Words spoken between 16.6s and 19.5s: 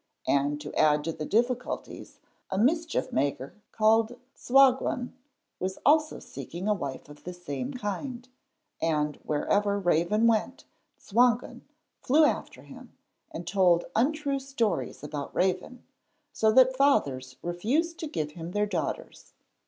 fathers refused to give him their daughters.